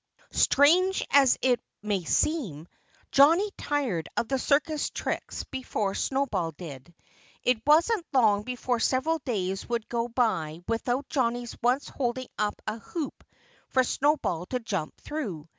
[0.33, 2.67] Strange as it may seem,
[3.11, 6.91] Johnnie tired of the circus tricks before Snowball did.
[7.43, 12.79] It wasn't long before several days would go by without Johnnie's once holding up a
[12.79, 13.23] hoop
[13.69, 15.47] for Snowball to jump through.